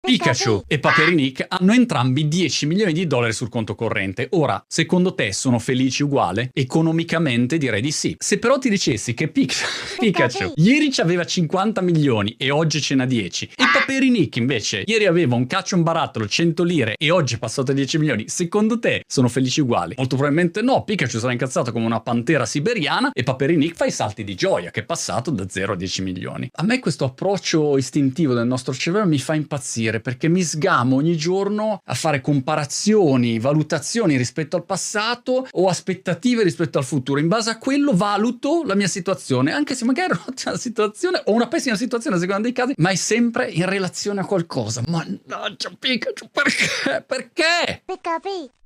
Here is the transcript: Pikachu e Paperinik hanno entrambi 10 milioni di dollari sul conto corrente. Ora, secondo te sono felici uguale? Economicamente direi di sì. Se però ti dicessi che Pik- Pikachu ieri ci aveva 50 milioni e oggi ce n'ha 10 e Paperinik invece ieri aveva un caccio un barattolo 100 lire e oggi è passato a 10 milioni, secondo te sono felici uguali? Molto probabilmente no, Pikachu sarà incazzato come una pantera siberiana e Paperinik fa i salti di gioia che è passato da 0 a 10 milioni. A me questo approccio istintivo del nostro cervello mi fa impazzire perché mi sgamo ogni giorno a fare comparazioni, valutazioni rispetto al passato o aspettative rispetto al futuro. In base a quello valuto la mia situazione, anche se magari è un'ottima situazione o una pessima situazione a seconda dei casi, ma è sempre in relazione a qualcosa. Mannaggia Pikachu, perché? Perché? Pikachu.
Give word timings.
Pikachu 0.00 0.62
e 0.66 0.78
Paperinik 0.78 1.44
hanno 1.48 1.72
entrambi 1.72 2.28
10 2.28 2.66
milioni 2.66 2.92
di 2.92 3.06
dollari 3.06 3.32
sul 3.32 3.50
conto 3.50 3.74
corrente. 3.74 4.28
Ora, 4.30 4.64
secondo 4.66 5.14
te 5.14 5.32
sono 5.32 5.58
felici 5.58 6.02
uguale? 6.02 6.50
Economicamente 6.54 7.58
direi 7.58 7.82
di 7.82 7.90
sì. 7.90 8.14
Se 8.18 8.38
però 8.38 8.58
ti 8.58 8.70
dicessi 8.70 9.12
che 9.12 9.28
Pik- 9.28 9.98
Pikachu 9.98 10.52
ieri 10.56 10.90
ci 10.92 11.02
aveva 11.02 11.24
50 11.24 11.82
milioni 11.82 12.36
e 12.38 12.50
oggi 12.50 12.80
ce 12.80 12.94
n'ha 12.94 13.04
10 13.04 13.50
e 13.54 13.64
Paperinik 13.70 14.36
invece 14.36 14.84
ieri 14.86 15.04
aveva 15.04 15.34
un 15.34 15.46
caccio 15.46 15.76
un 15.76 15.82
barattolo 15.82 16.26
100 16.26 16.62
lire 16.62 16.94
e 16.96 17.10
oggi 17.10 17.34
è 17.34 17.38
passato 17.38 17.72
a 17.72 17.74
10 17.74 17.98
milioni, 17.98 18.28
secondo 18.28 18.78
te 18.78 19.02
sono 19.06 19.28
felici 19.28 19.60
uguali? 19.60 19.94
Molto 19.98 20.14
probabilmente 20.16 20.62
no, 20.62 20.84
Pikachu 20.84 21.18
sarà 21.18 21.32
incazzato 21.32 21.72
come 21.72 21.84
una 21.84 22.00
pantera 22.00 22.46
siberiana 22.46 23.10
e 23.12 23.24
Paperinik 23.24 23.74
fa 23.74 23.84
i 23.84 23.90
salti 23.90 24.24
di 24.24 24.34
gioia 24.34 24.70
che 24.70 24.80
è 24.80 24.84
passato 24.84 25.30
da 25.30 25.46
0 25.48 25.72
a 25.72 25.76
10 25.76 26.02
milioni. 26.02 26.48
A 26.52 26.62
me 26.62 26.78
questo 26.78 27.04
approccio 27.04 27.76
istintivo 27.76 28.32
del 28.32 28.46
nostro 28.46 28.72
cervello 28.72 29.06
mi 29.06 29.18
fa 29.18 29.34
impazzire 29.34 29.87
perché 30.00 30.28
mi 30.28 30.42
sgamo 30.42 30.96
ogni 30.96 31.16
giorno 31.16 31.80
a 31.84 31.94
fare 31.94 32.20
comparazioni, 32.20 33.38
valutazioni 33.38 34.16
rispetto 34.16 34.56
al 34.56 34.64
passato 34.64 35.46
o 35.50 35.68
aspettative 35.68 36.42
rispetto 36.42 36.78
al 36.78 36.84
futuro. 36.84 37.18
In 37.18 37.28
base 37.28 37.50
a 37.50 37.58
quello 37.58 37.96
valuto 37.96 38.62
la 38.64 38.74
mia 38.74 38.88
situazione, 38.88 39.52
anche 39.52 39.74
se 39.74 39.84
magari 39.84 40.12
è 40.14 40.16
un'ottima 40.16 40.56
situazione 40.56 41.22
o 41.24 41.32
una 41.32 41.48
pessima 41.48 41.76
situazione 41.76 42.16
a 42.16 42.18
seconda 42.18 42.42
dei 42.42 42.52
casi, 42.52 42.74
ma 42.76 42.90
è 42.90 42.94
sempre 42.94 43.48
in 43.48 43.66
relazione 43.66 44.20
a 44.20 44.24
qualcosa. 44.24 44.82
Mannaggia 44.86 45.70
Pikachu, 45.78 46.28
perché? 46.30 47.04
Perché? 47.06 47.82
Pikachu. 47.84 48.50